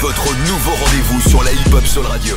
[0.00, 2.34] Votre nouveau rendez-vous sur la hip-hop Soul Radio.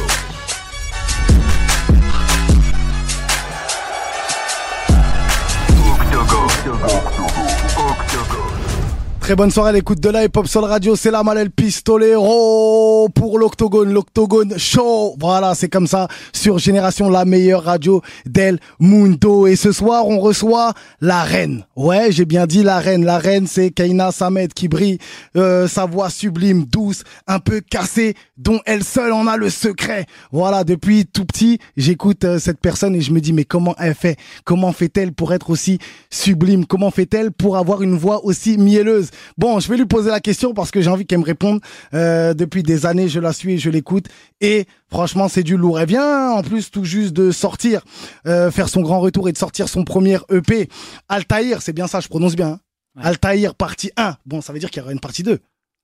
[9.23, 13.39] Très bonne soirée à l'écoute de la hip-hop Soul Radio, c'est la Malel Pistolero pour
[13.39, 15.15] l'Octogone, l'Octogone Show.
[15.17, 19.47] Voilà, c'est comme ça sur Génération, la meilleure radio del mundo.
[19.47, 21.65] Et ce soir, on reçoit la reine.
[21.77, 23.05] Ouais, j'ai bien dit la reine.
[23.05, 24.97] La reine, c'est Kaina Samed qui brille,
[25.37, 30.05] euh, sa voix sublime, douce, un peu cassée, dont elle seule en a le secret.
[30.33, 33.95] Voilà, depuis tout petit, j'écoute euh, cette personne et je me dis, mais comment elle
[33.95, 34.17] fait?
[34.43, 35.79] Comment fait-elle pour être aussi
[36.09, 36.65] sublime?
[36.65, 39.11] Comment fait-elle pour avoir une voix aussi mielleuse?
[39.37, 41.61] Bon, je vais lui poser la question parce que j'ai envie qu'elle me réponde.
[41.93, 44.07] Euh, depuis des années, je la suis et je l'écoute.
[44.41, 45.79] Et franchement, c'est du lourd.
[45.79, 47.81] Elle vient en plus tout juste de sortir,
[48.27, 50.69] euh, faire son grand retour et de sortir son premier EP.
[51.09, 52.47] Altaïr, c'est bien ça, je prononce bien.
[52.47, 52.59] Hein
[52.95, 53.05] Ouais.
[53.05, 54.17] Altaïr, partie 1.
[54.25, 55.39] Bon, ça veut dire qu'il y aura une partie 2.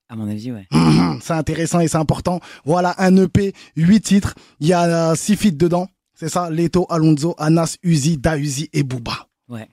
[0.10, 0.68] À mon avis, ouais.
[1.22, 2.40] c'est intéressant et c'est important.
[2.66, 4.36] Voilà, un EP, 8 titres.
[4.60, 5.88] Il y a 6 feats dedans.
[6.14, 9.28] C'est ça, Leto, Alonso, Anas, Uzi, Da Uzi et Booba.
[9.48, 9.68] Ouais.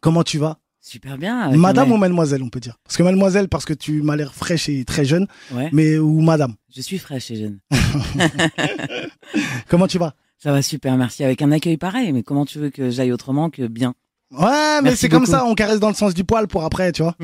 [0.00, 0.58] Comment tu vas?
[0.80, 1.40] Super bien.
[1.40, 2.76] avec Madame ou mademoiselle, on peut dire.
[2.84, 5.68] Parce que mademoiselle, parce que tu m'as l'air fraîche et très jeune, Ouais.
[5.72, 6.54] mais ou madame.
[6.74, 7.58] Je suis fraîche et jeune.
[9.68, 10.14] Comment tu vas?
[10.38, 11.24] Ça va super, merci.
[11.24, 13.94] Avec un accueil pareil, mais comment tu veux que j'aille autrement que bien?
[14.30, 17.02] Ouais, mais c'est comme ça, on caresse dans le sens du poil pour après, tu
[17.02, 17.16] vois.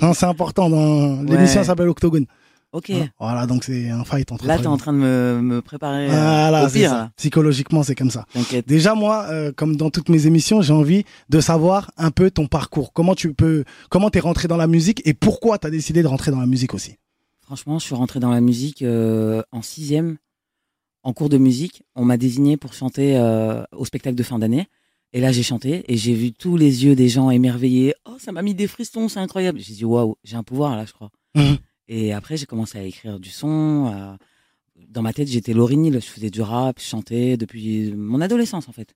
[0.00, 0.70] non, c'est important.
[0.70, 1.66] Dans l'émission Ouais.
[1.66, 2.26] s'appelle Octogone.
[2.72, 2.90] Ok.
[3.20, 4.46] Voilà, donc c'est un fight entre.
[4.46, 6.88] Là, t'es en train de me, me préparer euh, Voilà, au pire.
[6.90, 7.10] ça.
[7.16, 8.24] Psychologiquement, c'est comme ça.
[8.66, 12.46] Déjà, moi, euh, comme dans toutes mes émissions, j'ai envie de savoir un peu ton
[12.46, 12.92] parcours.
[12.94, 16.30] Comment tu peux, comment t'es rentré dans la musique et pourquoi t'as décidé de rentrer
[16.30, 16.96] dans la musique aussi?
[17.42, 20.16] Franchement, je suis rentré dans la musique euh, en sixième,
[21.02, 21.82] en cours de musique.
[21.94, 24.66] On m'a désigné pour chanter euh, au spectacle de fin d'année.
[25.12, 27.92] Et là, j'ai chanté et j'ai vu tous les yeux des gens émerveillés.
[28.06, 29.58] Oh, ça m'a mis des frissons, c'est incroyable.
[29.60, 31.10] J'ai dit, waouh, j'ai un pouvoir là, je crois.
[31.34, 31.58] Mhm.
[31.88, 34.16] Et après, j'ai commencé à écrire du son.
[34.88, 35.94] Dans ma tête, j'étais Hill.
[35.94, 38.94] Je faisais du rap, je chantais depuis mon adolescence, en fait.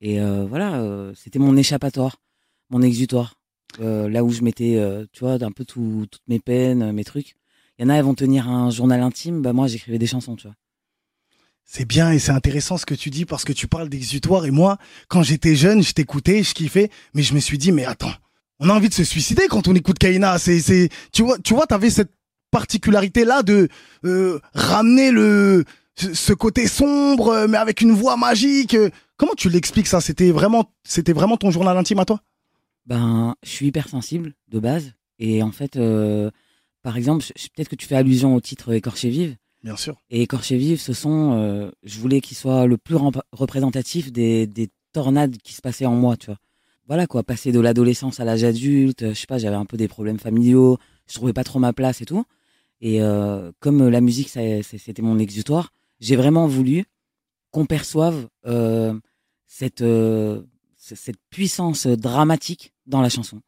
[0.00, 2.16] Et euh, voilà, euh, c'était mon échappatoire,
[2.70, 3.34] mon exutoire.
[3.80, 7.04] Euh, là où je mettais, euh, tu vois, un peu tout- toutes mes peines, mes
[7.04, 7.34] trucs.
[7.78, 9.40] Il y en a, elles vont tenir un journal intime.
[9.42, 10.56] Bah, moi, j'écrivais des chansons, tu vois.
[11.64, 14.50] C'est bien et c'est intéressant ce que tu dis parce que tu parles d'exutoire et
[14.50, 14.76] moi,
[15.08, 18.12] quand j'étais jeune, je t'écoutais, je kiffais, mais je me suis dit, mais attends,
[18.62, 20.38] on a envie de se suicider quand on écoute Kaina.
[20.38, 22.12] C'est, c'est, tu vois, tu vois, t'avais cette
[22.52, 23.68] particularité là de
[24.04, 25.64] euh, ramener le
[25.96, 28.76] ce côté sombre, euh, mais avec une voix magique.
[29.16, 30.00] Comment tu l'expliques ça?
[30.00, 32.20] C'était vraiment, c'était vraiment ton journal intime à toi?
[32.86, 34.92] Ben, je suis hypersensible de base.
[35.18, 36.30] Et en fait, euh,
[36.82, 37.24] par exemple,
[37.54, 39.36] peut-être que tu fais allusion au titre Écorché Vive.
[39.64, 39.96] Bien sûr.
[40.10, 42.96] Et Écorché Vive, ce sont, euh, je voulais qu'il soit le plus
[43.32, 46.38] représentatif des, des tornades qui se passaient en moi, tu vois.
[46.92, 49.88] Voilà quoi, passer de l'adolescence à l'âge adulte, je sais pas, j'avais un peu des
[49.88, 50.76] problèmes familiaux,
[51.08, 52.22] je trouvais pas trop ma place et tout.
[52.82, 56.84] Et euh, comme la musique, c'était mon exutoire, j'ai vraiment voulu
[57.50, 58.92] qu'on perçoive euh,
[59.46, 60.42] cette, euh,
[60.76, 63.40] cette puissance dramatique dans la chanson.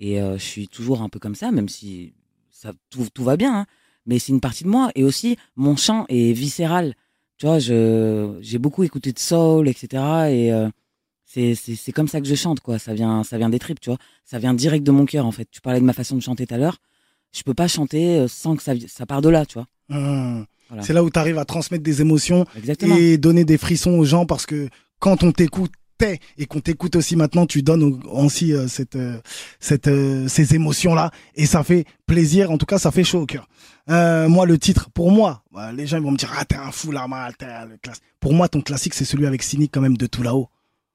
[0.00, 2.14] Et je suis toujours un peu comme ça, même si
[2.50, 3.60] ça, tout, tout va bien.
[3.60, 3.66] hein.
[4.06, 4.90] Mais c'est une partie de moi.
[4.96, 6.96] Et aussi, mon chant est viscéral.
[7.38, 10.02] Tu vois, j'ai beaucoup écouté de soul, etc.
[10.32, 10.50] Et
[11.32, 12.78] c'est, c'est, c'est comme ça que je chante, quoi.
[12.78, 13.98] Ça vient, ça vient des tripes, tu vois.
[14.24, 15.46] Ça vient direct de mon cœur, en fait.
[15.50, 16.78] Tu parlais de ma façon de chanter tout à l'heure.
[17.32, 19.66] Je peux pas chanter euh, sans que ça, ça part de là, tu vois.
[20.68, 20.82] Voilà.
[20.82, 22.96] C'est là où tu arrives à transmettre des émotions Exactement.
[22.96, 24.68] et donner des frissons aux gens parce que
[25.00, 29.20] quand on t'écoutait et qu'on t'écoute aussi maintenant, tu donnes au- aussi euh, cette, euh,
[29.58, 32.50] cette, euh, ces émotions-là et ça fait plaisir.
[32.52, 33.48] En tout cas, ça fait chaud au cœur.
[33.88, 36.54] Euh, moi, le titre, pour moi, bah, les gens ils vont me dire ah t'es
[36.56, 38.00] un fou là, mal, t'es un- le classe.
[38.20, 40.48] Pour moi, ton classique c'est celui avec Cynic quand même de tout là-haut.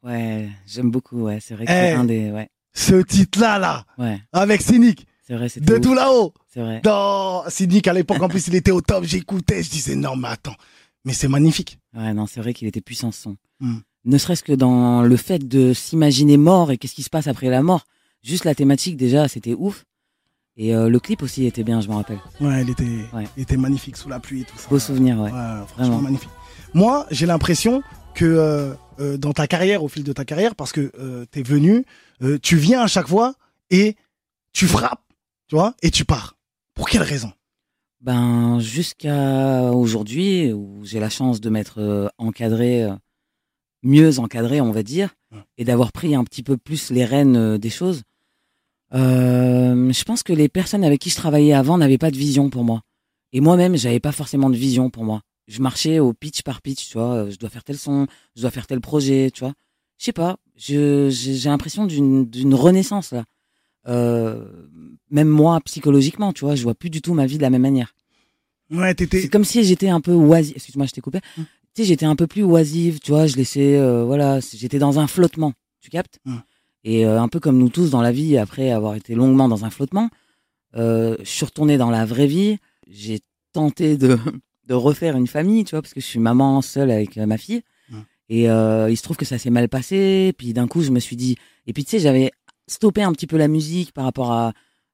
[0.06, 1.40] Ouais, j'aime beaucoup, ouais.
[1.42, 1.76] C'est vrai que Eh.
[1.76, 2.50] c'est un des, ouais.
[2.74, 5.82] Ce titre-là, là, Ouais, avec Cynic c'est vrai, c'était de ouf.
[5.82, 6.34] tout là-haut.
[6.54, 6.82] C'est vrai.
[6.86, 9.06] Non, Cynic à l'époque en plus il était au top.
[9.06, 10.56] J'écoutais, je disais non mais attends,
[11.04, 11.80] mais c'est magnifique.
[11.96, 13.38] Ouais, non, c'est vrai qu'il était puissant ce son.
[13.60, 13.78] Hmm.
[14.04, 17.50] Ne serait-ce que dans le fait de s'imaginer mort et qu'est-ce qui se passe après
[17.50, 17.86] la mort.
[18.22, 19.86] Juste la thématique déjà, c'était ouf.
[20.58, 22.20] Et euh, le clip aussi était bien, je m'en rappelle.
[22.40, 22.84] Ouais, il était,
[23.14, 23.24] Ouais.
[23.36, 24.70] il était magnifique sous la pluie et tout ça.
[24.70, 25.32] Beau souvenir, ouais.
[25.32, 26.02] Ouais, franchement Vraiment.
[26.02, 26.30] magnifique.
[26.76, 27.82] Moi, j'ai l'impression
[28.14, 31.44] que euh, euh, dans ta carrière, au fil de ta carrière, parce que euh, t'es
[31.44, 31.86] venu,
[32.22, 33.36] euh, tu viens à chaque fois
[33.70, 33.96] et
[34.54, 35.04] tu frappes,
[35.48, 36.36] tu vois, et tu pars.
[36.74, 37.32] Pour quelle raison?
[38.02, 42.88] Ben, jusqu'à aujourd'hui, où j'ai la chance de m'être euh, encadré,
[43.84, 45.42] mieux encadré, on va dire, Ouais.
[45.58, 48.04] et d'avoir pris un petit peu plus les rênes des choses,
[48.94, 52.64] je pense que les personnes avec qui je travaillais avant n'avaient pas de vision pour
[52.64, 52.82] moi.
[53.34, 55.22] Et moi-même, j'avais pas forcément de vision pour moi.
[55.48, 58.42] Je marchais au pitch par pitch, tu vois, euh, je dois faire tel son, je
[58.42, 59.54] dois faire tel projet, tu vois.
[59.98, 63.24] Je sais pas, je- j'ai l'impression d'une d'une renaissance là.
[63.88, 64.46] Euh,
[65.12, 67.62] même moi, psychologiquement, tu vois, je vois plus du tout ma vie de la même
[67.62, 67.94] manière.
[68.72, 69.28] Ouais, C'est t'étais.
[69.30, 70.54] comme si j'étais un peu oisive.
[70.56, 71.20] Excuse-moi, je t'ai coupé.
[71.38, 71.46] Hum.
[71.76, 73.28] Tu sais, j'étais un peu plus oisive, tu vois.
[73.28, 75.54] Je laissais, euh, voilà, c'est- j'étais dans un flottement.
[75.82, 76.20] Tu captes?
[76.26, 76.42] Hum.
[76.84, 79.66] Et euh, un peu comme nous tous dans la vie, après avoir été longuement dans
[79.66, 80.10] un flottement,
[80.76, 82.58] euh, je suis retourné dans la vraie vie.
[82.88, 83.20] J'ai
[83.54, 84.18] tenté de,
[84.66, 87.38] de refaire une famille, tu vois, parce que je suis maman seule avec euh, ma
[87.38, 87.62] fille.
[88.28, 90.34] Et euh, il se trouve que ça s'est mal passé.
[90.38, 91.38] Puis d'un coup, je me suis dit.
[91.68, 92.32] Et puis tu sais, j'avais
[92.68, 94.54] stoppé un petit peu la musique par rapport à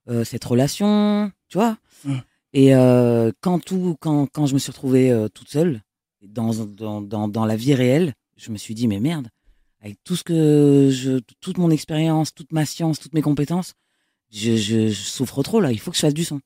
[0.09, 1.77] euh, cette relation, tu vois.
[2.53, 5.81] Et euh, quand tout, quand, quand je me suis retrouvée euh, toute seule
[6.21, 9.29] dans, dans, dans, dans la vie réelle, je me suis dit mais merde,
[9.79, 13.73] avec tout ce que je, toute mon expérience, toute ma science, toutes mes compétences,
[14.31, 15.71] je, je, je souffre trop là.
[15.71, 16.41] Il faut que je fasse du son.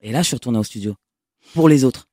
[0.00, 0.94] Et là, je suis retourné au studio
[1.52, 2.08] pour les autres,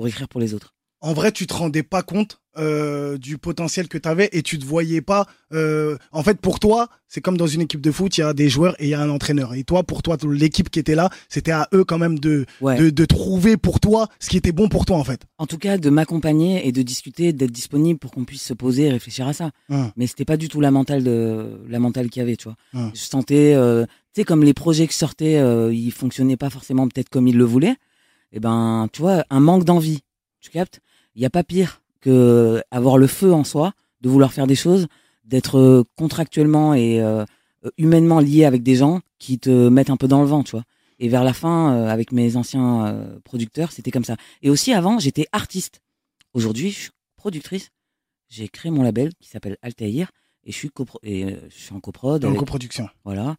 [0.00, 0.74] pour écrire pour les autres.
[1.02, 4.64] En vrai, tu te rendais pas compte euh, du potentiel que t'avais et tu te
[4.64, 5.26] voyais pas.
[5.52, 8.32] euh, en fait, pour toi, c'est comme dans une équipe de foot, il y a
[8.34, 9.52] des joueurs et il y a un entraîneur.
[9.54, 12.78] Et toi, pour toi, l'équipe qui était là, c'était à eux quand même de, Ouais.
[12.78, 15.22] de, de trouver pour toi ce qui était bon pour toi en fait.
[15.38, 18.84] En tout cas, de m'accompagner et de discuter, d'être disponible pour qu'on puisse se poser
[18.84, 19.50] et réfléchir à ça.
[19.70, 19.90] Hum.
[19.96, 22.56] Mais c'était pas du tout la mentale de la mentale qu'il y avait, tu vois.
[22.74, 22.90] Hum.
[22.94, 25.40] Je sentais, euh, tu sais, comme les projets qui sortaient,
[25.74, 27.76] ils fonctionnaient pas forcément peut-être comme ils le voulaient.
[28.32, 30.00] Et ben, tu vois, un manque d'envie.
[30.40, 30.80] Tu captes?
[31.14, 34.54] Il y a pas pire que avoir le feu en soi, de vouloir faire des
[34.54, 34.86] choses,
[35.24, 37.24] d'être euh, contractuellement et euh,
[37.76, 40.64] humainement lié avec des gens qui te mettent un peu dans le vent, tu vois.
[40.98, 44.16] Et vers la fin, euh, avec mes anciens euh, producteurs, c'était comme ça.
[44.42, 45.80] Et aussi avant, j'étais artiste.
[46.32, 47.70] Aujourd'hui, je suis productrice.
[48.28, 50.10] J'ai créé mon label qui s'appelle Altaïr
[50.44, 52.88] et je suis copro- et je suis en coprod avec, coproduction.
[53.04, 53.36] voilà,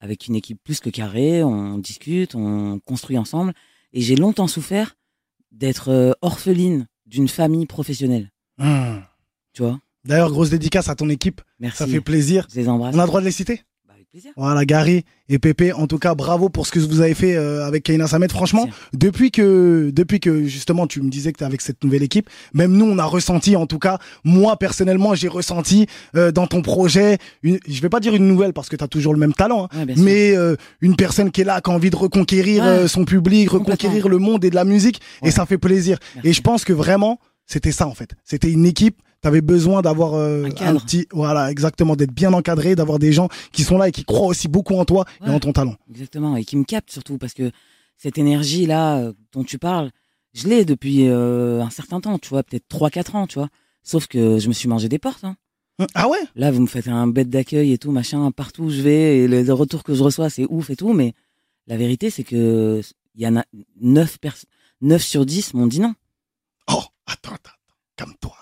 [0.00, 1.44] avec une équipe plus que carrée.
[1.44, 3.52] On discute, on construit ensemble.
[3.92, 4.96] Et j'ai longtemps souffert
[5.52, 8.30] d'être euh, orpheline d'une famille professionnelle.
[8.58, 9.02] Hum.
[9.52, 9.80] Tu vois?
[10.04, 11.78] D'ailleurs, grosse dédicace à ton équipe, Merci.
[11.78, 12.46] ça fait plaisir.
[12.50, 12.94] Je les embrasse.
[12.94, 13.62] On a le droit de les citer?
[14.10, 14.32] Plaisir.
[14.36, 17.64] Voilà, Gary et Pépé, en tout cas, bravo pour ce que vous avez fait euh,
[17.64, 18.28] avec Kaina Samet.
[18.28, 22.28] Franchement, depuis que, depuis que justement tu me disais que tu avec cette nouvelle équipe,
[22.52, 25.86] même nous, on a ressenti, en tout cas, moi personnellement, j'ai ressenti
[26.16, 28.88] euh, dans ton projet, une, je vais pas dire une nouvelle parce que tu as
[28.88, 31.74] toujours le même talent, hein, Ouais, mais euh, une personne qui est là, qui a
[31.74, 32.88] envie de reconquérir Ouais.
[32.88, 35.98] son public, reconquérir le monde et de la musique, et ça fait plaisir.
[36.16, 36.28] Merci.
[36.28, 38.10] Et je pense que vraiment, c'était ça en fait.
[38.24, 38.96] C'était une équipe.
[39.20, 43.28] T'avais besoin d'avoir euh, Un un, petit, voilà, exactement, d'être bien encadré, d'avoir des gens
[43.52, 45.76] qui sont là et qui croient aussi beaucoup en toi et en ton talent.
[45.90, 47.50] Exactement, et qui me capte surtout, parce que
[47.96, 49.90] cette énergie-là euh, dont tu parles,
[50.32, 53.48] je l'ai depuis euh, un certain temps, tu vois, peut-être 3-4 ans, tu vois.
[53.82, 55.24] Sauf que je me suis mangé des portes.
[55.24, 55.36] Hein.
[55.94, 56.18] Ah ouais?
[56.34, 59.28] Là, vous me faites un bête d'accueil et tout, machin, partout où je vais, et
[59.28, 61.14] les retours que je reçois, c'est ouf et tout, mais
[61.66, 62.80] la vérité, c'est que
[63.14, 63.44] il y en a
[63.80, 64.18] 9,
[64.82, 65.94] 9 sur 10 m'ont dit non.
[66.70, 67.74] Oh, attends, attends, attends.
[67.96, 68.36] calme-toi,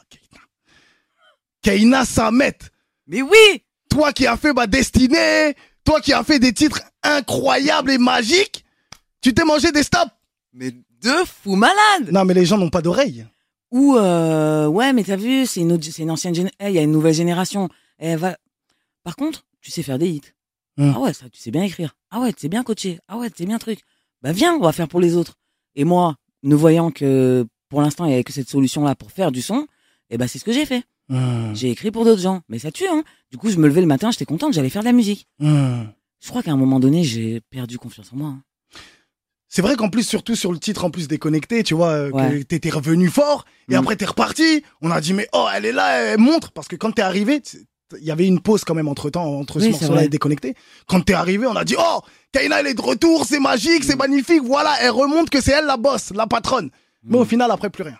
[1.62, 2.04] Keina.
[2.04, 2.58] Samet,
[3.06, 7.90] Mais oui toi qui as fait ma destinée, toi qui as fait des titres incroyables
[7.90, 8.64] et magiques,
[9.22, 10.12] tu t'es mangé des stops.
[10.52, 11.12] Mais de
[11.42, 13.26] fou malade Non, mais les gens n'ont pas d'oreilles.
[13.70, 16.78] Ou, euh, ouais, mais t'as vu, c'est une, autre- c'est une ancienne génération, il y
[16.78, 17.68] a une nouvelle génération.
[17.98, 18.36] Elle va...
[19.04, 20.22] Par contre, tu sais faire des hits.
[20.76, 20.92] Hmm.
[20.94, 21.96] Ah ouais, ça, tu sais bien écrire.
[22.10, 22.98] Ah ouais, tu sais bien coacher.
[23.08, 23.80] Ah ouais, tu sais bien truc.
[24.22, 25.34] Bah viens, on va faire pour les autres.
[25.74, 29.32] Et moi, ne voyant que pour l'instant, il y avait que cette solution-là pour faire
[29.32, 29.66] du son,
[30.10, 30.82] et bah c'est ce que j'ai fait.
[31.10, 32.42] Hum, J'ai écrit pour d'autres gens.
[32.48, 33.02] Mais ça tue, hein.
[33.30, 35.26] Du coup, je me levais le matin, j'étais content que j'allais faire de la musique.
[35.40, 35.88] hum.
[36.20, 38.28] Je crois qu'à un moment donné, j'ai perdu confiance en moi.
[38.30, 38.42] hein.
[39.50, 42.42] C'est vrai qu'en plus, surtout sur le titre en plus déconnecté, tu vois, euh, que
[42.42, 43.78] t'étais revenu fort et Mm.
[43.78, 44.62] après t'es reparti.
[44.82, 47.40] On a dit mais oh elle est là, elle montre parce que quand t'es arrivé,
[47.98, 50.54] il y avait une pause quand même entre temps entre Oui, ce morceau-là et déconnecté.
[50.86, 52.00] Quand t'es arrivé, on a dit oh
[52.32, 55.64] Kaina elle est de retour, c'est magique, c'est magnifique, voilà, elle remonte que c'est elle
[55.66, 56.70] la boss, la patronne.
[57.04, 57.96] Mais au final après plus rien.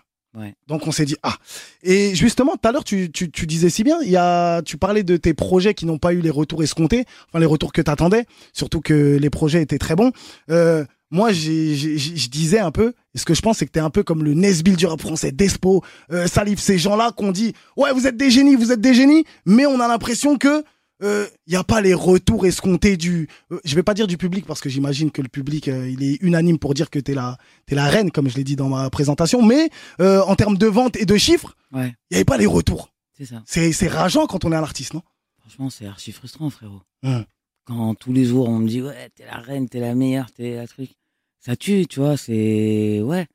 [0.67, 1.35] Donc on s'est dit ah.
[1.83, 4.77] Et justement tout à l'heure tu, tu, tu disais si bien, il y a tu
[4.77, 7.81] parlais de tes projets qui n'ont pas eu les retours escomptés, enfin les retours que
[7.81, 10.11] t'attendais, surtout que les projets étaient très bons.
[10.49, 13.89] Euh, moi je disais un peu, et ce que je pense c'est que t'es un
[13.89, 17.91] peu comme le Nesbill du rap français, Despo, euh, Salif, ces gens-là qu'on dit ouais
[17.91, 20.63] vous êtes des génies, vous êtes des génies, mais on a l'impression que
[21.01, 24.45] il y a pas les retours escomptés du euh, je vais pas dire du public
[24.45, 27.37] parce que j'imagine que le public euh, il est unanime pour dire que t'es la
[27.65, 29.69] t'es la reine comme je l'ai dit dans ma présentation mais
[30.01, 32.91] euh, en termes de vente et de chiffres Ouais, il y avait pas les retours
[33.17, 33.43] c'est ça.
[33.45, 35.03] c'est rageant quand on est un artiste non?
[35.49, 36.83] Franchement, c'est archi frustrant, frérot.
[37.01, 37.25] Hum.
[37.65, 40.55] Quand tous les jours on me dit ouais, t'es la reine, t'es la meilleure, t'es
[40.55, 40.91] la truc.
[41.39, 43.01] Ça tue, tu vois, c'est.
[43.01, 43.25] Ouais.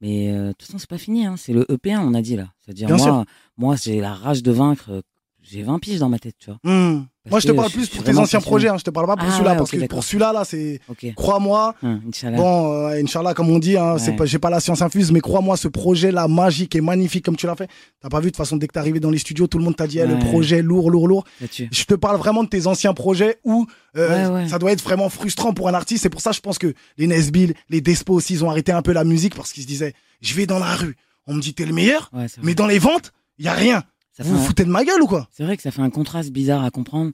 [0.00, 1.36] Mais euh, de toute façon, c'est pas fini, hein.
[1.36, 2.52] c'est le EP1, on a dit là.
[2.58, 3.24] C'est-à-dire, moi, sûr.
[3.56, 5.02] moi j'ai la rage de vaincre.
[5.50, 6.58] J'ai 20 piges dans ma tête, tu vois.
[6.62, 7.04] Hmm.
[7.30, 8.68] Moi, je te parle plus pour tes anciens projets.
[8.68, 8.76] Hein.
[8.78, 11.06] Je te parle pas pour Ah celui-là ouais, parce que pour celui-là, là, c'est Ok.
[11.14, 11.74] crois-moi.
[11.82, 12.36] Hum, Inch'Allah.
[12.38, 14.16] Bon, euh, Inch'Allah, comme on dit, hein, c'est Ouais.
[14.16, 17.46] pas, j'ai pas la science infuse, mais crois-moi, ce projet-là, magique et magnifique comme tu
[17.46, 17.68] l'as fait,
[18.00, 19.64] t'as pas vu de toute façon, dès que t'es arrivé dans les studios, tout le
[19.64, 21.24] monde t'a dit, eh, le projet lourd, lourd, lourd.
[21.40, 25.52] Je te parle vraiment de tes anciens projets où euh, ça doit être vraiment frustrant
[25.52, 26.04] pour un artiste.
[26.04, 28.80] C'est pour ça, je pense que les Nesbill, les Despo aussi, ils ont arrêté un
[28.82, 31.52] peu la musique parce qu'ils se disaient, je vais dans la rue, on me dit
[31.52, 32.10] t'es le meilleur,
[32.42, 33.82] mais dans les ventes, il y a rien.
[34.18, 35.28] Ça Vous vous un- foutez de ma gueule ou quoi?
[35.30, 37.12] C'est vrai que ça fait un contraste bizarre à comprendre.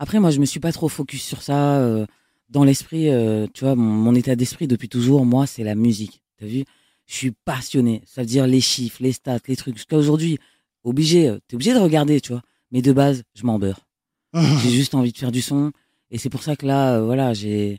[0.00, 1.76] Après, moi, je me suis pas trop focus sur ça.
[1.78, 2.06] euh,
[2.48, 6.20] dans l'esprit, euh, tu vois, mon, mon état d'esprit depuis toujours, moi, c'est la musique.
[6.38, 6.64] T'as vu?
[7.06, 8.02] Je suis passionné.
[8.06, 9.76] Ça veut dire les chiffres, les stats, les trucs.
[9.76, 10.38] Jusqu'à aujourd'hui,
[10.82, 12.42] obligé, euh, t'es obligé de regarder, tu vois.
[12.72, 13.86] Mais de base, je m'en beurre.
[14.34, 15.70] J'ai juste envie de faire du son.
[16.10, 17.78] Et c'est pour ça que là, euh, voilà, j'ai,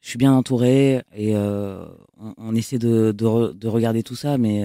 [0.00, 4.38] je suis bien entouré et on, on essaie de, de, re- de regarder tout ça.
[4.38, 4.64] Mais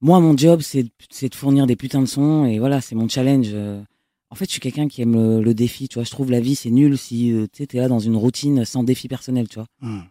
[0.00, 3.48] moi, mon job, c'est, de- fournir des putains de sons et voilà, c'est mon challenge.
[3.52, 3.82] euh.
[4.30, 5.88] En fait, je suis quelqu'un qui aime le, le défi.
[5.88, 7.98] Tu vois, je trouve la vie c'est nul si euh, tu sais, t'es là dans
[7.98, 9.48] une routine sans défi personnel.
[9.48, 9.66] Tu vois.
[9.80, 10.02] Hmm.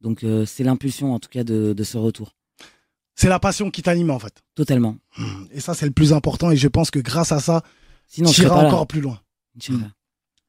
[0.00, 2.32] Donc euh, c'est l'impulsion en tout cas de, de ce retour.
[3.14, 4.42] C'est la passion qui t'anime en fait.
[4.56, 4.96] Totalement.
[5.16, 5.44] Hmm.
[5.52, 6.50] Et ça, c'est le plus important.
[6.50, 7.62] Et je pense que grâce à ça,
[8.08, 8.86] Sinon, tu iras encore là.
[8.86, 9.20] plus loin.
[9.56, 9.92] Inch'Allah.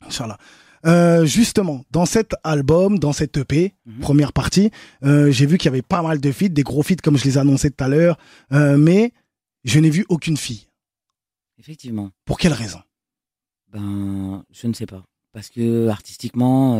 [0.08, 0.38] Inch'Allah.
[0.86, 4.00] Euh, justement, dans cet album, dans cette EP, Mhm.
[4.02, 4.70] première partie,
[5.04, 7.24] euh, j'ai vu qu'il y avait pas mal de feats, des gros feats comme je
[7.24, 8.18] les annonçais tout à l'heure,
[8.52, 9.13] euh, mais
[9.63, 10.68] je n'ai vu aucune fille.
[11.60, 12.10] Effectivement.
[12.25, 12.80] Pour quelle raison?
[13.72, 15.04] Ben, je ne sais pas.
[15.32, 16.80] Parce que artistiquement,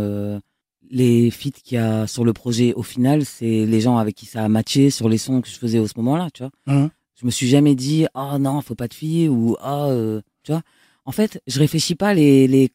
[0.92, 4.26] les feats qu'il y a sur le projet, au final, c'est les gens avec qui
[4.26, 6.52] ça a matché sur les sons que je faisais au ce moment-là, tu vois.
[6.68, 6.90] Mhm.
[7.20, 9.90] Je me suis jamais dit, ah non, faut pas de filles, ou ah,
[10.44, 10.62] tu vois.
[11.06, 12.70] En fait, je réfléchis pas les, les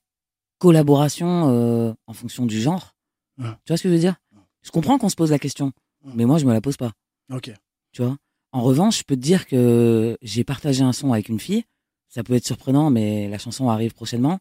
[0.58, 2.94] collaborations euh, en fonction du genre.
[3.38, 4.16] Tu vois ce que je veux dire?
[4.62, 5.72] Je comprends qu'on se pose la question,
[6.14, 6.92] mais moi, je me la pose pas
[7.32, 7.52] Ok.
[7.92, 8.16] tu vois?
[8.52, 11.64] En revanche, je peux te dire que j'ai partagé un son avec une fille.
[12.08, 14.38] Ça peut être surprenant, mais la chanson arrive prochainement.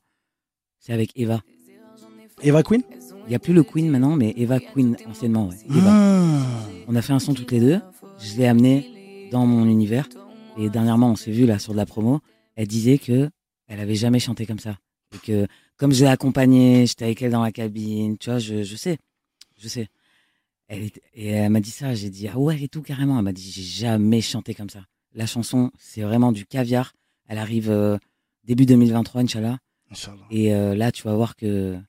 [0.80, 1.42] C'est avec Eva.
[2.42, 2.82] Eva Queen?
[3.26, 5.58] Il n'y a plus le Queen maintenant, mais Eva Queen anciennement, ouais.
[5.70, 6.44] Eva.
[6.88, 7.82] On a fait un son toutes les deux.
[8.20, 10.08] Je l'ai amené dans mon univers.
[10.58, 12.22] Et dernièrement, on s'est vu là sur de la promo.
[12.56, 13.30] Elle disait que
[13.68, 14.78] elle avait jamais chanté comme ça.
[15.14, 15.48] Et que
[15.78, 18.98] comme je l'ai accompagnée, j'étais avec elle dans la cabine, tu vois, je, je sais,
[19.58, 19.88] je sais.
[20.68, 23.18] Elle et elle m'a dit ça, j'ai dit ah ouais et tout carrément.
[23.18, 24.84] Elle m'a dit j'ai jamais chanté comme ça.
[25.14, 26.94] La chanson, c'est vraiment du caviar.
[27.28, 27.98] Elle arrive euh,
[28.44, 29.60] début 2023, Inch'Allah.
[29.90, 30.26] Inch'Allah.
[30.30, 31.80] Et euh, là, tu vas voir que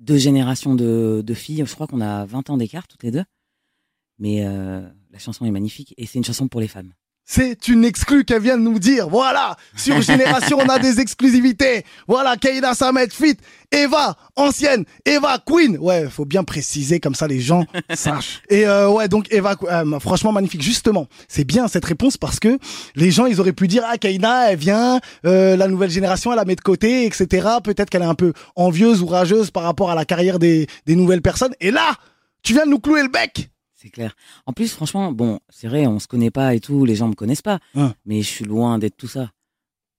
[0.00, 3.24] deux générations de, de filles, je crois qu'on a 20 ans d'écart toutes les deux.
[4.18, 6.92] Mais euh, la chanson est magnifique et c'est une chanson pour les femmes.
[7.28, 9.08] C'est une exclue qu'elle vient de nous dire.
[9.08, 9.56] Voilà.
[9.76, 11.84] Sur Génération, on a des exclusivités.
[12.06, 12.36] Voilà.
[12.36, 13.36] Kaina Samet Fit.
[13.72, 14.84] Eva, ancienne.
[15.04, 15.76] Eva Queen.
[15.78, 17.64] Ouais, faut bien préciser comme ça les gens
[17.94, 18.42] sachent.
[18.48, 20.62] Et euh, ouais, donc Eva, euh, franchement magnifique.
[20.62, 22.60] Justement, c'est bien cette réponse parce que
[22.94, 26.38] les gens, ils auraient pu dire, ah, Kaina, elle vient, euh, la nouvelle génération, elle
[26.38, 27.48] la met de côté, etc.
[27.64, 30.94] Peut-être qu'elle est un peu envieuse ou rageuse par rapport à la carrière des, des
[30.94, 31.54] nouvelles personnes.
[31.60, 31.96] Et là,
[32.44, 33.50] tu viens de nous clouer le bec.
[33.86, 34.16] C'est clair.
[34.46, 37.14] En plus, franchement, bon, c'est vrai, on se connaît pas et tout, les gens me
[37.14, 37.60] connaissent pas.
[37.76, 37.94] Hein.
[38.04, 39.30] Mais je suis loin d'être tout ça.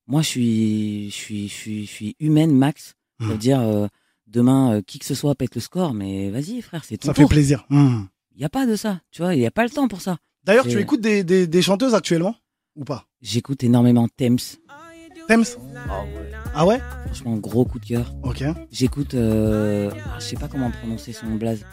[0.08, 2.96] Moi, je suis, je suis, je suis, je suis humaine max.
[3.22, 3.38] Ça veut Hum.
[3.38, 3.88] dire, euh,
[4.28, 7.14] demain, euh, qui que ce soit pète le score, mais vas-y, frère, c'est ton Ça
[7.14, 7.66] fait plaisir.
[7.70, 8.04] Hmm.
[8.36, 10.02] Il y a pas de ça, tu vois, il y a pas le temps pour
[10.02, 10.18] ça.
[10.44, 12.36] D'ailleurs, tu écoutes des, des, des chanteuses actuellement
[12.76, 13.06] ou pas?
[13.22, 14.38] J'écoute énormément Thames.
[15.30, 15.46] Thames?
[16.54, 16.80] Ah ouais?
[17.06, 18.14] Franchement, gros coup de cœur.
[18.24, 18.44] Ok.
[18.70, 21.66] J'écoute, euh, ah, je sais pas comment prononcer son blaze.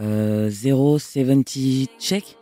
[0.00, 2.36] Euh, 070 check.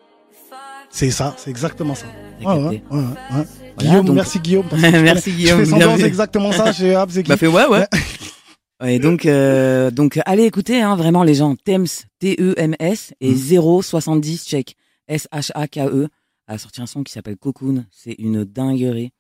[0.91, 2.07] C'est ça, c'est exactement ça.
[2.41, 2.83] Ouais, ouais, ouais.
[2.91, 3.45] Voilà,
[3.79, 4.67] Guillaume, donc- merci Guillaume.
[4.69, 5.61] parce que je Merci Guillaume.
[5.61, 6.01] Je fais bien semblant, vu.
[6.03, 6.65] c'est exactement ça.
[6.69, 6.73] Ah,
[7.09, 7.87] c'est qui Bah fait ouais ouais.
[8.83, 11.87] Ouais, donc euh, donc allez écouter hein, vraiment les gens Thames
[12.19, 13.83] T E et Mm.
[13.83, 14.75] 070 check
[15.09, 16.09] S H A K E
[16.49, 19.13] a sorti un son qui s'appelle Cocoon, c'est une dinguerie.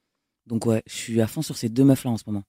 [0.46, 2.42] Donc ouais, je suis à fond sur ces deux meufs là en ce moment.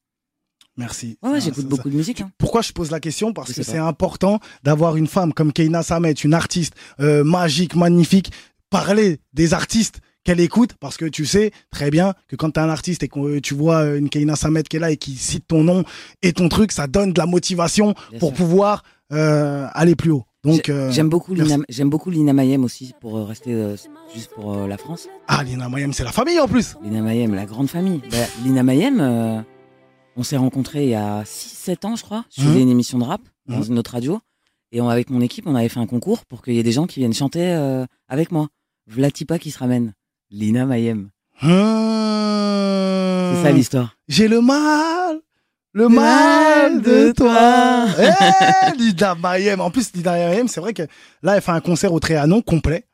[0.78, 1.18] Merci.
[1.24, 2.32] Ouais, ouais j'écoute ça, beaucoup de musique hein.
[2.38, 3.32] Pourquoi je pose la question?
[3.34, 8.32] Parce que c'est important d'avoir une femme comme Keina Samet, une artiste euh, magique, magnifique,
[8.70, 12.64] parler des artistes qu'elle écoute, parce que tu sais très bien que quand tu es
[12.64, 14.98] un artiste et que euh, tu vois euh, une Keina Samet qui est là et
[14.98, 15.84] qui cite ton nom
[16.24, 18.38] et ton truc, ça donne de la motivation Bien pour sûr.
[18.38, 20.24] pouvoir euh, aller plus haut.
[20.44, 21.34] Donc, J'ai- euh, j'aime beaucoup.
[21.36, 23.76] Lina, j'aime beaucoup Lina Mayem aussi pour euh, rester
[24.14, 25.08] juste pour la France.
[25.28, 26.76] ah, Lina Mayem, c'est la famille en plus.
[26.84, 28.02] Lina Mayem, la grande famille.
[28.12, 29.44] Bah, Lina Mayem,
[30.16, 32.26] on s'est rencontrés il y a 6-7 ans, je crois.
[32.36, 34.20] Je faisais une émission de rap dans une autre radio.
[34.72, 36.72] Et on, avec mon équipe, on avait fait un concours pour qu'il y ait des
[36.72, 38.48] gens qui viennent chanter euh, avec moi.
[38.88, 39.94] Vlatipa qui se ramène.
[40.32, 41.10] Lina Mayem.
[41.42, 41.48] Hmm.
[43.36, 43.96] C'est ça l'histoire.
[44.08, 45.20] J'ai le mal,
[45.74, 47.86] le mal de toi.
[48.00, 49.62] Eh, Lina Mayem.
[49.62, 50.84] En plus, Lina Mayem, c'est vrai que
[51.24, 52.86] là, elle fait un concert au Trianon complet.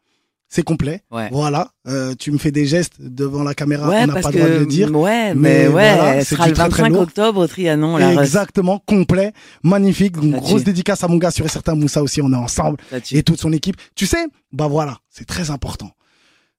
[0.54, 1.02] C'est complet.
[1.12, 1.30] Ouais.
[1.32, 4.38] Voilà, euh, tu me fais des gestes devant la caméra, ouais, on n'a pas le
[4.38, 4.94] droit de le dire.
[4.94, 7.02] Ouais, mais mais, ouais, voilà, sera le très, très 25 lourd.
[7.04, 8.14] octobre au Trianon, la.
[8.22, 9.32] Exactement, complet,
[9.64, 10.18] magnifique.
[10.18, 12.78] Donc, grosse dédicace à mon gars sur et certain Moussa aussi, on est ensemble.
[13.12, 13.78] Et toute son équipe.
[13.96, 15.92] Tu sais, bah voilà, c'est très important.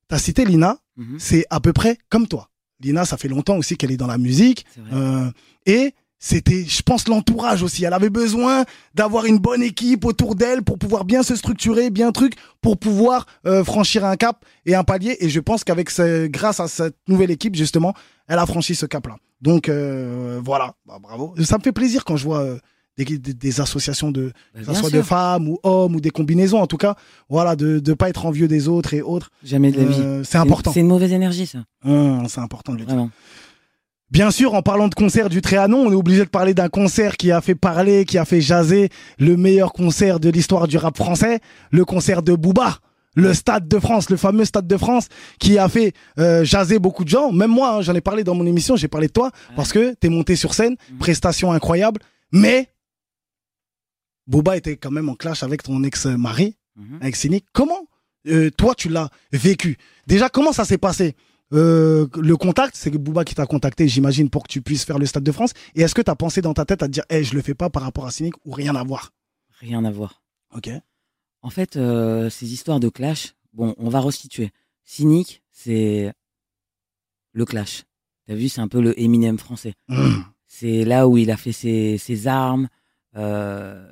[0.08, 2.48] T'as cité Lina, Mhm, c'est à peu près comme toi.
[2.80, 4.66] Lina, ça fait longtemps aussi qu'elle est dans la musique.
[4.92, 5.30] Euh,
[5.66, 7.84] et c'était, je pense, l'entourage aussi.
[7.84, 8.64] Elle avait besoin
[8.94, 13.26] d'avoir une bonne équipe autour d'elle pour pouvoir bien se structurer, bien truc, pour pouvoir
[13.44, 15.16] euh, franchir un cap et un palier.
[15.18, 17.92] Et je pense qu'avec ce, grâce à cette nouvelle équipe, justement,
[18.28, 19.16] elle a franchi ce cap-là.
[19.40, 21.34] Donc euh, voilà, Bah, bravo.
[21.42, 22.58] Ça me fait plaisir quand je vois euh,
[22.96, 26.10] des, des- des associations de, Bah, que ça soit de femmes ou hommes ou des
[26.10, 26.94] combinaisons, en tout cas,
[27.30, 29.32] voilà, de ne pas être envieux des autres et autres.
[29.42, 29.96] Jamais de la vie.
[30.00, 30.70] Euh, c'est important.
[30.72, 31.64] C'est une mauvaise énergie, ça.
[31.84, 32.94] Hum, c'est important de le dire.
[32.94, 33.10] Vraiment.
[34.12, 37.16] Bien sûr, en parlant de concert du Trianon, on est obligé de parler d'un concert
[37.16, 40.98] qui a fait parler, qui a fait jaser le meilleur concert de l'histoire du rap
[40.98, 41.40] français,
[41.70, 42.78] le concert de Booba.
[43.14, 47.04] Le Stade de France, le fameux Stade de France, qui a fait euh, jaser beaucoup
[47.04, 47.32] de gens.
[47.32, 49.94] Même moi, hein, j'en ai parlé dans mon émission, j'ai parlé de toi, parce que
[49.94, 50.98] t'es monté sur scène, Mhm.
[50.98, 52.00] prestation incroyable,
[52.32, 52.68] mais
[54.26, 56.98] Booba était quand même en clash avec ton ex-mari, Mhm.
[57.02, 57.46] avec Cynic.
[57.54, 57.86] Comment
[58.28, 59.76] euh, toi tu l'as vécu?
[60.06, 61.14] Déjà, comment ça s'est passé?
[61.52, 65.06] Euh, Le contact, c'est Booba qui t'a contacté, j'imagine, pour que tu puisses faire le
[65.06, 65.52] Stade de France.
[65.74, 67.42] Et est-ce que tu as pensé dans ta tête à te dire, hey, je le
[67.42, 69.12] fais pas par rapport à Cynic ou rien à voir?
[69.60, 70.22] Rien à voir.
[70.54, 70.70] Ok.
[71.42, 74.50] En fait, euh, ces histoires de clash, bon, on va restituer.
[74.84, 76.12] Cynique, c'est
[77.32, 77.84] le clash.
[78.26, 79.74] T'as vu, c'est un peu le Eminem français.
[79.88, 80.22] Mmh.
[80.46, 82.68] C'est là où il a fait ses, ses armes,
[83.16, 83.84] euh,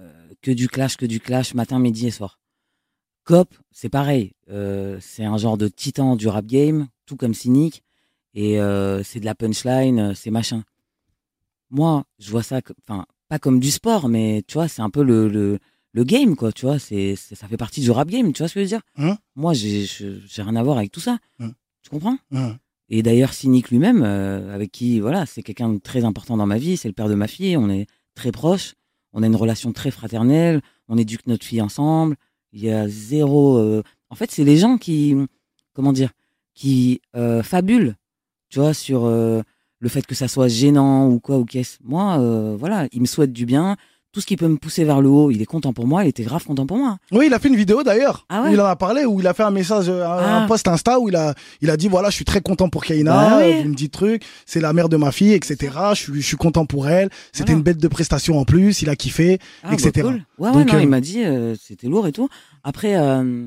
[0.42, 2.38] que du clash, que du clash, matin, midi et soir.
[3.24, 4.32] Cop, c'est pareil.
[4.50, 7.82] Euh, c'est un genre de titan du rap game, tout comme Cynique.
[8.34, 10.62] Et euh, c'est de la punchline, euh, c'est machin.
[11.70, 15.02] Moi, je vois ça, enfin, pas comme du sport, mais tu vois, c'est un peu
[15.02, 15.58] le, le,
[15.92, 16.78] le game, quoi, tu vois.
[16.78, 18.82] C'est, ça fait partie du rap game, tu vois ce que je veux dire?
[18.96, 19.18] Hein?
[19.34, 21.18] Moi, j'ai, j'ai rien à voir avec tout ça.
[21.40, 21.50] Hein?
[21.82, 22.18] Tu comprends?
[22.30, 22.50] Mmh.
[22.90, 26.58] et d'ailleurs, Cynic lui-même, euh, avec qui, voilà, c'est quelqu'un de très important dans ma
[26.58, 28.74] vie, c'est le père de ma fille, on est très proches,
[29.12, 32.16] on a une relation très fraternelle, on éduque notre fille ensemble,
[32.52, 33.58] il y a zéro...
[33.58, 35.16] euh, En fait, c'est les gens qui,
[35.72, 36.10] comment dire,
[36.60, 37.94] qui euh, fabulent,
[38.50, 39.40] tu vois, sur euh,
[39.78, 41.78] le fait que ça soit gênant ou quoi ou qu'est-ce.
[41.82, 43.76] Moi, euh, voilà, il me souhaite du bien,
[44.12, 46.08] tout ce qui peut me pousser vers le haut, il est content pour moi, il
[46.08, 46.98] était grave content pour moi.
[47.12, 48.26] Oui, il a fait une vidéo d'ailleurs.
[48.28, 50.18] Ah ouais où il en a parlé, où il a fait un message, euh, un,
[50.18, 50.36] Ah.
[50.42, 51.32] un post Insta où il a,
[51.62, 53.60] il a dit voilà, je suis très content pour Kaina, Bah ouais.
[53.60, 55.56] euh, vous me dites truc, c'est la mère de ma fille, etc.
[55.94, 57.08] Je suis, je suis content pour elle.
[57.32, 57.58] C'était Voilà.
[57.58, 59.38] une bête de prestation en plus, il a kiffé.
[59.62, 59.92] Ah, etc.
[59.94, 60.24] bah, cool.
[60.38, 62.28] Ouais, ouais, Donc, non, euh, il m'a dit, euh, c'était lourd et tout.
[62.64, 63.46] Après, euh,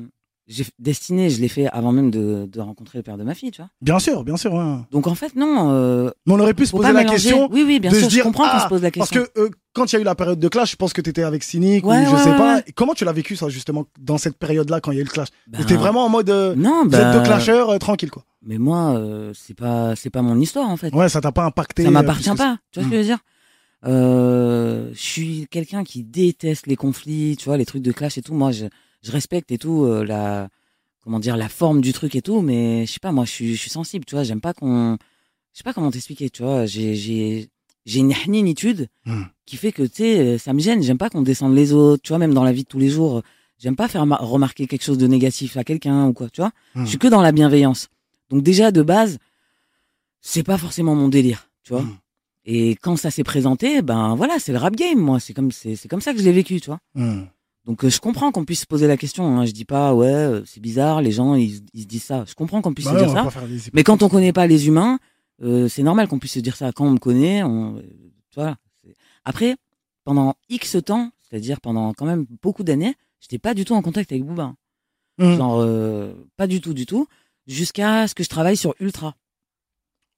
[0.78, 3.62] Destiné, je l'ai fait avant même de, de rencontrer le père de ma fille, tu
[3.62, 3.70] vois.
[3.80, 4.52] Bien sûr, bien sûr.
[4.52, 4.76] ouais.
[4.92, 5.70] Donc en fait, non.
[5.72, 7.14] euh, Mais on aurait pu se poser la mélanger.
[7.14, 8.08] question Oui, oui, bien de sûr.
[8.08, 9.26] dire je comprends qu'on ah, se pose la Parce question.
[9.34, 11.08] que euh, quand il y a eu la période de clash, je pense que tu
[11.08, 12.60] étais avec Cynic Ouais, ou je ouais, sais pas.
[12.74, 15.10] Comment tu l'as vécu ça justement dans cette période-là quand il y a eu le
[15.10, 15.28] clash?
[15.46, 18.24] Ben, T'étais vraiment en mode euh, Non, vous bah, êtes deux clasheurs euh, tranquille quoi.
[18.46, 19.00] Mais moi,
[19.32, 20.92] c'est pas, c'est pas mon histoire en fait.
[20.94, 21.84] Ouais, ça t'a pas impacté.
[21.84, 22.58] ça m'appartient pas.
[22.70, 23.18] Tu vois ce que je veux dire?
[23.86, 28.34] Je suis quelqu'un qui déteste les conflits, tu vois, les trucs de clash et tout.
[28.34, 28.66] Moi, je,
[29.04, 30.48] je respecte et tout euh, la,
[31.02, 33.54] comment dire, la forme du truc et tout, mais je sais pas, moi, je suis,
[33.54, 34.24] je suis sensible, tu vois.
[34.24, 34.96] J'aime pas qu'on,
[35.52, 36.66] je sais pas comment t'expliquer, tu vois.
[36.66, 37.48] J'ai, j'ai,
[37.86, 39.24] j'ai une haninitude Hmm.
[39.46, 40.82] qui fait que tu sais, euh, ça me gêne.
[40.82, 42.88] J'aime pas qu'on descende les autres, tu vois, même dans la vie de tous les
[42.88, 43.22] jours.
[43.58, 46.50] J'aime pas faire ma- remarquer quelque chose de négatif à quelqu'un ou quoi, tu vois.
[46.74, 47.88] Je suis que dans la bienveillance.
[48.30, 49.18] Donc déjà de base,
[50.20, 51.82] c'est pas forcément mon délire, tu vois.
[51.82, 51.96] Hmm.
[52.46, 55.20] Et quand ça s'est présenté, ben voilà, c'est le rap game, moi.
[55.20, 56.80] C'est comme c'est comme ça que je l'ai vécu, tu vois.
[57.64, 59.26] Donc euh, je comprends qu'on puisse se poser la question.
[59.38, 59.46] Hein.
[59.46, 62.24] Je dis pas ouais, euh, c'est bizarre, les gens ils, ils se disent ça.
[62.26, 63.46] Je comprends qu'on puisse Bah se ouais, dire ça.
[63.46, 64.98] des Mais quand on connaît pas les humains,
[65.42, 66.72] euh, c'est normal qu'on puisse se dire ça.
[66.72, 67.82] Quand on me connaît, on, euh,
[68.34, 69.56] c'est- Après,
[70.04, 74.12] pendant X temps, c'est-à-dire pendant quand même beaucoup d'années, j'étais pas du tout en contact
[74.12, 74.54] avec Booba.
[75.18, 75.34] Hmm.
[75.36, 77.06] Genre, euh, pas du tout, du tout.
[77.46, 79.14] Jusqu'à ce que je travaille sur Ultra.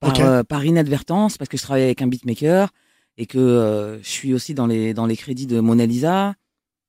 [0.01, 2.71] Par, euh, par inadvertance, parce que je travaille avec un beatmaker
[3.17, 6.35] et que euh, je suis aussi dans les, dans les crédits de Mona Lisa.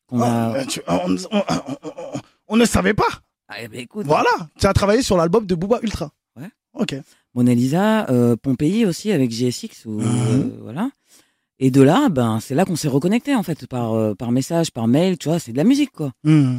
[0.07, 0.57] Qu'on Ah, a...
[0.59, 3.07] euh, tu- on, on- on- on- ne savait pas.
[3.47, 6.11] Ah, eh ben, écoute, Voilà, tu as travaillé sur l'album de Booba Ultra.
[6.35, 6.49] Ouais.
[6.73, 6.95] Ok.
[7.33, 9.85] Mona Lisa, euh, Pompéi aussi avec GSX.
[9.85, 10.05] Ou, Mhm.
[10.05, 10.89] euh, voilà.
[11.59, 14.71] Et de là, ben, c'est là qu'on s'est reconnecté en fait, par, euh, par message,
[14.71, 16.11] par mail, tu vois, c'est de la musique quoi.
[16.23, 16.57] Hmm.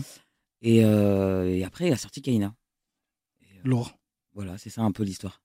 [0.63, 2.53] Et, euh, et après, il a sorti Kaina.
[3.43, 3.93] Euh, Lourd.
[4.35, 5.41] voilà, c'est ça un peu l'histoire.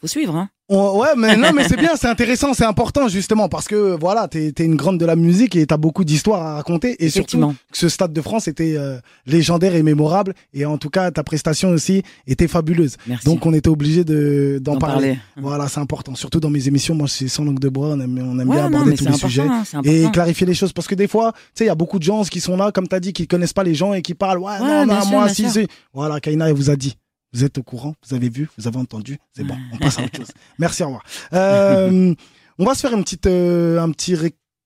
[0.00, 0.48] Faut suivre, hein.
[0.68, 4.26] On- ouais, mais non, mais c'est bien, c'est intéressant, c'est important justement parce que voilà,
[4.26, 7.38] t'es es une grande de la musique et t'as beaucoup d'histoires à raconter et surtout
[7.70, 11.22] que ce Stade de France était euh, légendaire et mémorable et en tout cas ta
[11.22, 12.96] prestation aussi était fabuleuse.
[13.06, 13.24] Merci.
[13.26, 14.94] Donc on était obligé de d'en parler.
[15.10, 15.18] parler.
[15.36, 16.16] Voilà, c'est important.
[16.16, 18.56] Surtout dans mes émissions, moi c'est sans langue de bois, on aime, on aime Ouais,
[18.56, 21.40] bien aborder tous les sujets hein, et clarifier les choses parce que des fois, tu
[21.54, 23.52] sais, il y a beaucoup de gens qui sont là, comme t'as dit, qui connaissent
[23.52, 24.38] pas les gens et qui parlent.
[24.38, 25.68] Ouais, Ouais, non, non, sûr, moi, si, si.
[25.94, 26.96] Voilà, Kaina, elle vous a dit.
[27.36, 30.04] Vous êtes au courant, vous avez vu, vous avez entendu, c'est bon, on passe à
[30.04, 30.30] autre chose.
[30.58, 31.04] Merci, au revoir.
[31.34, 32.14] Euh,
[32.58, 34.16] on va se faire une petite, euh, un petit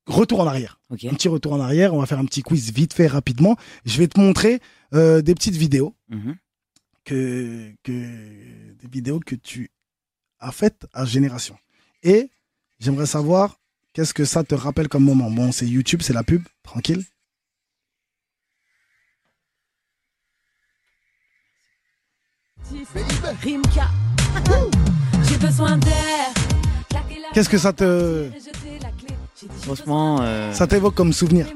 [0.07, 0.79] retour en arrière.
[0.93, 3.57] Un petit retour en arrière, on va faire un petit quiz vite fait, rapidement.
[3.85, 4.61] Je vais te montrer
[4.95, 6.37] euh, des petites vidéos Mhm.
[7.05, 9.71] que, que des vidéos que tu
[10.39, 11.57] as faites à Génération.
[12.05, 12.31] Et
[12.79, 13.59] j'aimerais savoir
[13.95, 15.29] qu'est-ce que ça te rappelle comme moment?
[15.31, 17.03] Bon, c'est YouTube, c'est la pub, tranquille.
[23.43, 23.89] Rimka.
[25.29, 26.27] J'ai besoin d'air.
[27.33, 28.29] Qu'est-ce que ça te
[29.63, 31.47] Franchement, euh, ça t'évoque comme souvenir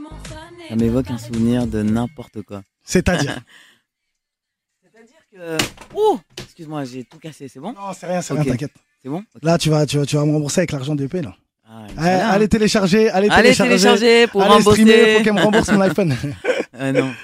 [0.68, 2.62] ça m'évoque un souvenir de n'importe quoi.
[2.82, 3.38] C'est-à-dire
[4.82, 5.64] C'est-à-dire que.
[5.94, 8.72] Oh Excuse-moi, j'ai tout cassé, c'est bon Non, c'est rien, c'est rien, t'inquiète.
[9.02, 9.22] C'est bon.
[9.42, 11.36] Là, tu vas, tu vas, tu vas me rembourser avec l'argent EP là.
[11.66, 12.30] Ah, Allez, Inch'Allah, hein.
[12.30, 15.16] allez télécharger, allez, Allez télécharger, télécharger pour allez streamer, rembourser.
[15.18, 16.16] faut qu'elle me rembourse mon iPhone.
[16.74, 17.14] Euh, non.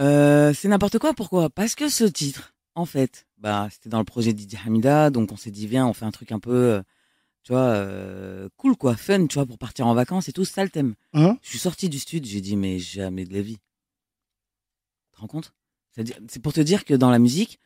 [0.00, 1.12] Euh, c'est n'importe quoi.
[1.12, 1.50] Pourquoi?
[1.50, 5.36] Parce que ce titre, en fait, bah, c'était dans le projet Didier Hamida, donc on
[5.36, 6.82] s'est dit viens, on fait un truc un peu, euh,
[7.42, 10.44] tu vois, euh, cool quoi, fun, tu vois, pour partir en vacances et tout.
[10.44, 10.94] Ça le thème.
[11.14, 11.38] Hein?
[11.42, 13.56] Je suis sorti du studio, j'ai dit mais jamais de la vie.
[13.56, 15.54] Tu te rends compte?
[16.28, 17.58] C'est pour te dire que dans la musique,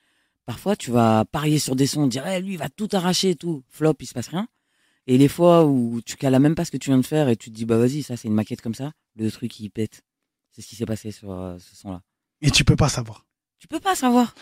[0.46, 3.36] parfois tu vas parier sur des sons, dire Eh, lui il va tout arracher et
[3.36, 4.48] tout, flop, il se passe rien.
[5.06, 7.36] Et les fois où tu cales même pas ce que tu viens de faire et
[7.36, 10.02] tu te dis bah vas-y, ça c'est une maquette comme ça, le truc il pète.
[10.52, 12.00] C'est ce qui s'est passé sur euh, ce son-là.
[12.40, 13.26] Et tu peux pas savoir.
[13.58, 14.34] Tu peux pas savoir.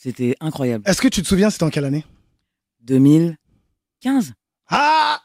[0.00, 0.84] C'était incroyable.
[0.86, 2.04] Est-ce que tu te souviens, c'était en quelle année?
[2.82, 4.32] 2015,
[4.68, 5.20] Ah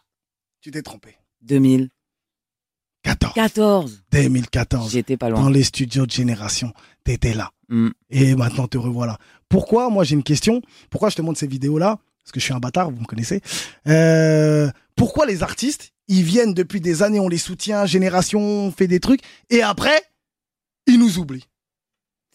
[0.62, 1.16] Tu t'es trompé.
[1.42, 4.04] 2014, 14.
[4.12, 4.92] 2014.
[4.92, 5.52] j'étais pas Dans loin.
[5.52, 7.52] les studios de Génération, t'étais là.
[7.70, 7.90] Hmm.
[8.10, 9.20] Et maintenant, te revoilà.
[9.48, 10.62] Pourquoi Moi, j'ai une question?
[10.90, 12.00] Pourquoi je te montre ces vidéos-là?
[12.24, 13.42] Parce que je suis un bâtard, vous me connaissez.
[13.88, 18.88] Euh, pourquoi les artistes, ils viennent depuis des années, on les soutient, Génération, on fait
[18.88, 20.02] des trucs, et après,
[20.88, 21.46] ils nous oublient?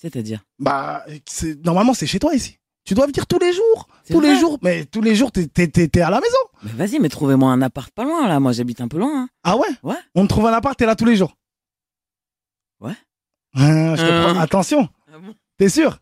[0.01, 2.59] C'est-à-dire Bah, c'est- normalement, c'est chez toi ici.
[2.85, 3.87] Tu dois venir tous les jours.
[4.05, 4.59] C'est Tous les jours.
[4.63, 6.39] Mais tous les jours, t'es- t'es t'es- t'es à la maison.
[6.63, 8.41] Mais vas-y, mais trouvez-moi un appart pas loin là.
[8.41, 9.25] Moi j'habite un peu loin.
[9.25, 9.29] hein.
[9.45, 9.69] Ah ouais?
[9.83, 9.97] Ouais.
[10.15, 11.37] On te trouve un appart, t'es là tous les jours.
[12.81, 12.95] Ouais.
[13.55, 14.31] Ah, je te Euh.
[14.33, 14.89] prends- Attention,
[15.59, 15.99] t'es sûr?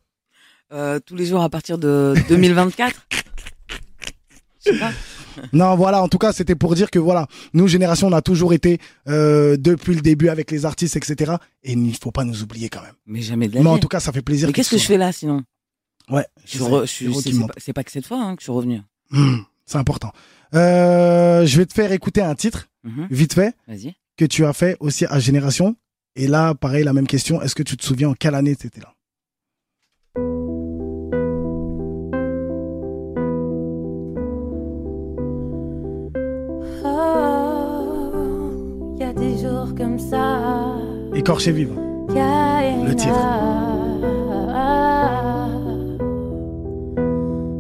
[0.72, 3.06] Euh, tous les jours à partir de 2024
[4.64, 4.90] Je sais pas.
[5.53, 8.53] Non, voilà, en tout cas, c'était pour dire que voilà, nous, Génération, on a toujours
[8.53, 11.35] été euh, depuis le début avec les artistes, etc.
[11.62, 12.94] Et il ne faut pas nous oublier quand même.
[13.07, 14.49] Mais jamais de la Mais en tout cas, ça fait plaisir.
[14.49, 15.42] Mais qu'est-ce que je fais là sinon?
[16.11, 18.81] Ouais, je je Héros c'est- pas, que cette fois hein, que je suis revenu.
[19.11, 20.12] Hmm, c'est important.
[20.55, 23.09] Euh, je vais te faire écouter un titre, Mhm.
[23.11, 23.94] vite fait, Vas-y.
[24.16, 25.77] que tu as fait aussi à Génération.
[26.14, 27.42] Et là, pareil, la même question.
[27.42, 28.94] Est-ce que tu te souviens en quelle année tu étais là?
[39.74, 40.76] Comme ça.
[41.14, 41.72] Écorché vive.
[42.09, 43.14] Le titre.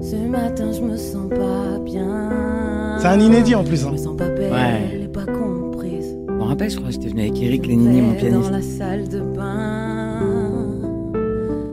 [0.00, 2.96] Ce matin, je me sens pas bien.
[3.00, 3.80] C'est un inédit en plus.
[3.82, 3.92] Je hein.
[3.92, 5.00] me sens pas belle Ouais.
[5.04, 6.16] et pas comprise.
[6.28, 8.50] Je me rappelle, je crois que j'étais venu avec Eric Lénini, mon Dans pianiste.
[8.50, 10.22] la salle de bain.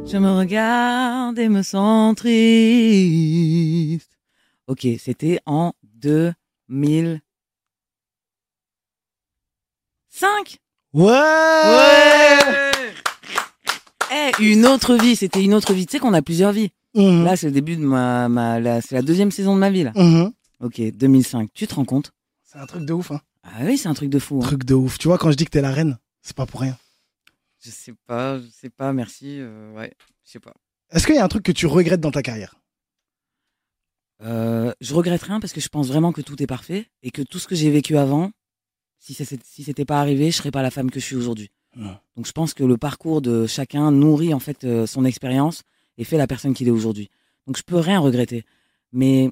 [0.06, 4.10] Je me regarde et me sens triste.
[4.68, 5.74] Ok, c'était en
[10.24, 10.58] 2005
[10.94, 12.72] Ouais,
[14.12, 15.86] Eh, une autre vie, c'était une autre vie.
[15.88, 16.70] Tu sais qu'on a plusieurs vies.
[16.96, 17.26] Mhm.
[17.26, 19.84] Là, c'est le début de ma, ma la- c'est la deuxième saison de ma vie
[19.84, 19.92] là.
[19.96, 20.32] Mhm.
[20.62, 21.50] Ok, 2005.
[21.54, 22.12] Tu te rends compte?
[22.44, 23.12] C'est un truc de ouf.
[23.12, 23.20] Hein.
[23.44, 24.40] Ah oui, c'est un truc de fou.
[24.42, 24.46] hein.
[24.48, 24.98] Truc de ouf.
[25.00, 26.78] Tu vois, quand je dis que t'es la reine, c'est pas pour rien.
[27.66, 29.40] Je sais pas, je sais pas, merci.
[29.40, 29.92] euh, ouais,
[30.26, 30.54] je sais pas.
[30.92, 32.56] Est-ce qu'il y a un truc que tu regrettes dans ta carrière?
[34.22, 37.22] Euh, je regrette rien parce que je pense vraiment que tout est parfait et que
[37.24, 38.32] tout ce que j'ai vécu avant,
[39.04, 41.52] si s'est- si c'était pas arrivé, je serais pas la femme que je suis aujourd'hui.
[41.76, 41.92] Ouais.
[42.16, 45.64] Donc je pense que le parcours de chacun nourrit en fait euh, son expérience
[45.98, 47.10] et fait la personne qu'il est aujourd'hui.
[47.48, 48.46] Donc je peux rien regretter.
[48.92, 49.30] Mais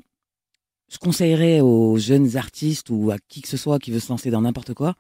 [0.89, 4.29] je conseillerais aux jeunes artistes ou à qui que ce soit qui veut se lancer
[4.31, 4.95] dans n'importe quoi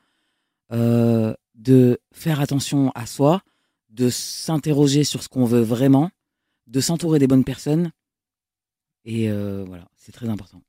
[0.71, 3.41] euh, de faire attention à soi,
[3.89, 6.09] de s'interroger sur ce qu'on veut vraiment,
[6.67, 7.91] de s'entourer des bonnes personnes.
[9.03, 10.61] Et euh, voilà, c'est très important.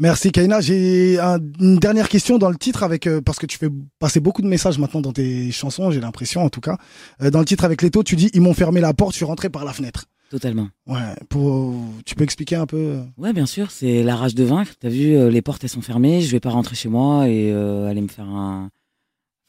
[0.00, 0.60] Merci Kaina.
[0.60, 4.20] J'ai un- une dernière question dans le titre avec euh, parce que tu fais passer
[4.20, 6.76] beaucoup de messages maintenant dans tes chansons, j'ai l'impression en tout cas.
[7.22, 9.24] Euh, dans le titre avec Leto, tu dis ils m'ont fermé la porte, je suis
[9.24, 10.04] rentré par la fenêtre.
[10.30, 10.68] Totalement.
[10.86, 14.44] Ouais, pour, tu peux expliquer un peu euh, Ouais, bien sûr, c'est la rage de
[14.44, 14.72] vaincre.
[14.78, 17.50] T'as vu, euh, les portes elles sont fermées, je vais pas rentrer chez moi et
[17.50, 18.70] euh, aller me faire un.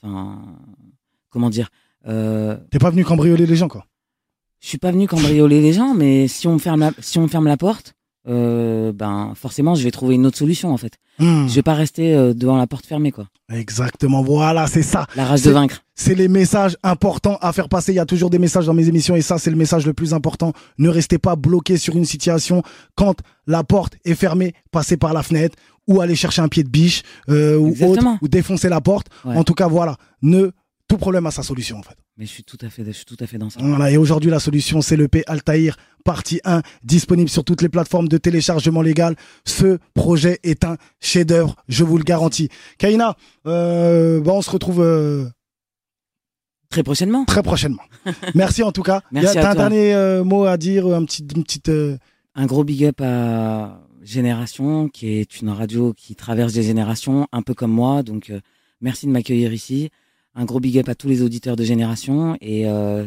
[0.02, 0.42] Enfin.
[1.30, 1.70] Comment dire
[2.08, 3.86] euh, T'es pas venu cambrioler les gens, quoi?
[4.62, 7.24] Je suis pas venu cambrioler les gens, mais si on me ferme la, si on
[7.24, 7.94] me ferme la porte,
[8.28, 10.94] euh, ben forcément je vais trouver une autre solution en fait.
[11.20, 11.48] Hmm.
[11.48, 13.28] Je vais pas rester euh, devant la porte fermée quoi.
[13.52, 15.08] Exactement, voilà, c'est ça.
[15.16, 15.84] La rage de vaincre.
[15.96, 17.92] C'est les messages importants à faire passer.
[17.92, 19.94] Il y a toujours des messages dans mes émissions et ça, c'est le message le
[19.94, 20.54] plus important.
[20.78, 22.64] Ne restez pas bloqué sur une situation
[22.96, 23.16] quand
[23.48, 24.54] la porte est fermée.
[24.72, 28.28] Passez par la fenêtre ou aller chercher un pied de biche euh, ou autre ou
[28.28, 29.08] défoncer la porte.
[29.26, 29.36] Ouais.
[29.36, 29.98] En tout cas, voilà.
[30.22, 30.52] Ne
[30.90, 31.96] tout problème a sa solution en fait.
[32.18, 33.60] Mais je suis tout à fait, je suis tout à fait dans ça.
[33.64, 37.70] Voilà, et aujourd'hui, la solution, c'est le P Altaïr, partie 1, disponible sur toutes les
[37.70, 39.16] plateformes de téléchargement légal.
[39.46, 42.50] Ce projet est un chef-d'œuvre, je vous le garantis.
[42.80, 45.30] Kaina, euh, bah, on se retrouve euh,
[46.70, 47.24] Très prochainement.
[47.26, 47.84] très prochainement.
[48.36, 49.02] Merci en tout cas.
[49.12, 49.70] Merci T'as un toi.
[49.70, 51.72] dernier euh, mot à dire, un petit, une petite.
[52.36, 57.42] Un gros big up à Génération, qui est une radio qui traverse des générations, un
[57.42, 58.02] peu comme moi.
[58.02, 58.32] Donc,
[58.82, 59.90] merci de m'accueillir ici.
[60.36, 63.06] Un gros big up à tous les auditeurs de Génération et euh,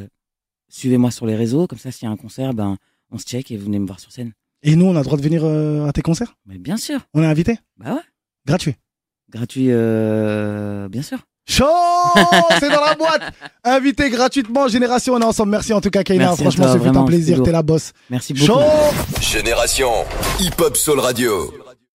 [0.68, 1.66] suivez-moi sur les réseaux.
[1.66, 2.76] Comme ça, s'il y a un concert, ben,
[3.11, 4.32] on se check et vous venez me voir sur scène.
[4.62, 6.37] Et nous, on a le droit de venir euh, à tes concerts?
[6.46, 7.00] Mais bien sûr.
[7.14, 8.00] On est invité Bah ouais.
[8.46, 8.74] Gratuit?
[9.30, 11.18] Gratuit, euh, bien sûr.
[11.48, 11.64] Chaud
[12.61, 13.22] C'est dans la boîte
[13.64, 15.50] Invité gratuitement, Génération, on est ensemble.
[15.50, 16.37] Merci en tout cas, Kaina.
[16.37, 17.92] Franchement, c'est fait un plaisir, t'es la boss.
[18.11, 18.46] Merci beaucoup.
[18.46, 18.61] Chaud
[19.20, 19.90] Génération
[20.40, 21.52] Hip Hop Soul Radio.